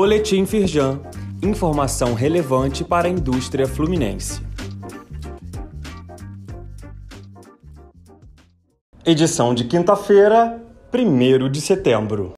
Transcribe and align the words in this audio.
Boletim 0.00 0.46
Firjan. 0.46 1.00
Informação 1.42 2.14
relevante 2.14 2.84
para 2.84 3.08
a 3.08 3.10
indústria 3.10 3.66
fluminense. 3.66 4.40
Edição 9.04 9.52
de 9.52 9.64
quinta-feira, 9.64 10.62
1 10.94 11.50
de 11.50 11.60
setembro. 11.60 12.34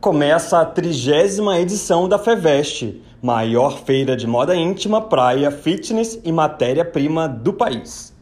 Começa 0.00 0.60
a 0.60 0.64
trigésima 0.64 1.58
edição 1.58 2.08
da 2.08 2.16
FEVEST, 2.16 3.02
maior 3.20 3.80
feira 3.80 4.16
de 4.16 4.28
moda 4.28 4.54
íntima, 4.54 5.00
praia, 5.00 5.50
fitness 5.50 6.20
e 6.24 6.30
matéria-prima 6.30 7.26
do 7.28 7.52
país. 7.52 8.14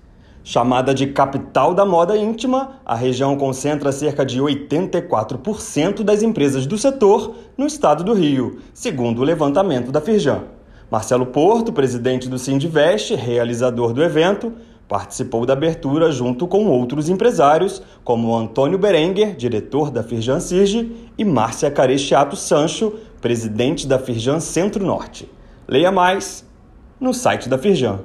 Chamada 0.50 0.94
de 0.94 1.08
capital 1.08 1.74
da 1.74 1.84
moda 1.84 2.16
íntima, 2.16 2.80
a 2.82 2.94
região 2.94 3.36
concentra 3.36 3.92
cerca 3.92 4.24
de 4.24 4.40
84% 4.40 6.02
das 6.02 6.22
empresas 6.22 6.64
do 6.66 6.78
setor 6.78 7.34
no 7.54 7.66
estado 7.66 8.02
do 8.02 8.14
Rio, 8.14 8.58
segundo 8.72 9.18
o 9.18 9.24
levantamento 9.24 9.92
da 9.92 10.00
Firjan. 10.00 10.44
Marcelo 10.90 11.26
Porto, 11.26 11.70
presidente 11.70 12.30
do 12.30 12.38
Sindivest, 12.38 13.14
realizador 13.14 13.92
do 13.92 14.02
evento, 14.02 14.54
participou 14.88 15.44
da 15.44 15.52
abertura 15.52 16.10
junto 16.10 16.46
com 16.46 16.64
outros 16.64 17.10
empresários, 17.10 17.82
como 18.02 18.34
Antônio 18.34 18.78
Berenguer, 18.78 19.36
diretor 19.36 19.90
da 19.90 20.02
Firjan 20.02 20.40
Sirge, 20.40 21.10
e 21.18 21.26
Márcia 21.26 21.70
Carechiato 21.70 22.36
Sancho, 22.36 22.94
presidente 23.20 23.86
da 23.86 23.98
Firjan 23.98 24.40
Centro-Norte. 24.40 25.30
Leia 25.68 25.92
mais 25.92 26.42
no 26.98 27.12
site 27.12 27.50
da 27.50 27.58
Firjan. 27.58 28.00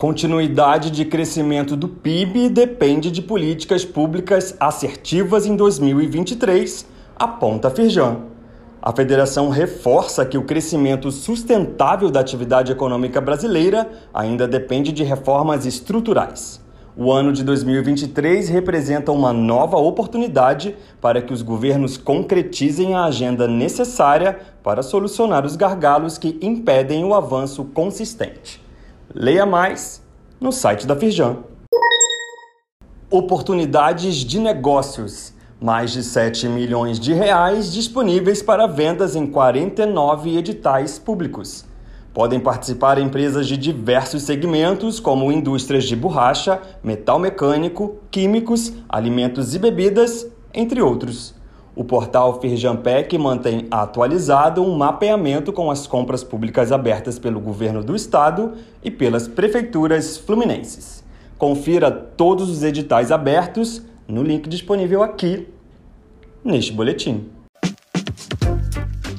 Continuidade 0.00 0.90
de 0.90 1.04
crescimento 1.04 1.76
do 1.76 1.86
PIB 1.86 2.48
depende 2.48 3.10
de 3.10 3.20
políticas 3.20 3.84
públicas 3.84 4.56
assertivas 4.58 5.44
em 5.44 5.54
2023, 5.54 6.86
aponta 7.14 7.68
Firjan. 7.68 8.16
A 8.80 8.92
federação 8.92 9.50
reforça 9.50 10.24
que 10.24 10.38
o 10.38 10.44
crescimento 10.44 11.10
sustentável 11.10 12.10
da 12.10 12.18
atividade 12.18 12.72
econômica 12.72 13.20
brasileira 13.20 13.90
ainda 14.14 14.48
depende 14.48 14.90
de 14.90 15.04
reformas 15.04 15.66
estruturais. 15.66 16.64
O 16.96 17.12
ano 17.12 17.30
de 17.30 17.44
2023 17.44 18.48
representa 18.48 19.12
uma 19.12 19.34
nova 19.34 19.76
oportunidade 19.76 20.74
para 20.98 21.20
que 21.20 21.34
os 21.34 21.42
governos 21.42 21.98
concretizem 21.98 22.94
a 22.94 23.04
agenda 23.04 23.46
necessária 23.46 24.38
para 24.62 24.82
solucionar 24.82 25.44
os 25.44 25.56
gargalos 25.56 26.16
que 26.16 26.38
impedem 26.40 27.04
o 27.04 27.12
avanço 27.12 27.66
consistente. 27.66 28.69
Leia 29.12 29.44
mais 29.44 30.00
no 30.40 30.52
site 30.52 30.86
da 30.86 30.94
Firjan. 30.94 31.38
Oportunidades 33.10 34.18
de 34.18 34.38
negócios. 34.38 35.34
Mais 35.60 35.90
de 35.90 36.04
7 36.04 36.48
milhões 36.48 37.00
de 37.00 37.12
reais 37.12 37.72
disponíveis 37.72 38.40
para 38.40 38.68
vendas 38.68 39.16
em 39.16 39.26
49 39.26 40.38
editais 40.38 40.96
públicos. 40.96 41.64
Podem 42.14 42.38
participar 42.38 43.00
empresas 43.00 43.48
de 43.48 43.56
diversos 43.56 44.22
segmentos, 44.22 45.00
como 45.00 45.32
indústrias 45.32 45.84
de 45.84 45.96
borracha, 45.96 46.62
metal 46.80 47.18
mecânico, 47.18 47.96
químicos, 48.12 48.72
alimentos 48.88 49.56
e 49.56 49.58
bebidas, 49.58 50.24
entre 50.54 50.80
outros. 50.80 51.34
O 51.74 51.84
portal 51.84 52.40
Firjampec 52.40 53.16
mantém 53.16 53.66
atualizado 53.70 54.62
um 54.62 54.76
mapeamento 54.76 55.52
com 55.52 55.70
as 55.70 55.86
compras 55.86 56.24
públicas 56.24 56.72
abertas 56.72 57.18
pelo 57.18 57.40
governo 57.40 57.82
do 57.82 57.94
estado 57.94 58.52
e 58.82 58.90
pelas 58.90 59.28
prefeituras 59.28 60.16
fluminenses. 60.16 61.04
Confira 61.38 61.90
todos 61.90 62.50
os 62.50 62.62
editais 62.62 63.12
abertos 63.12 63.82
no 64.06 64.22
link 64.22 64.48
disponível 64.48 65.02
aqui 65.02 65.48
neste 66.44 66.72
boletim. 66.72 67.28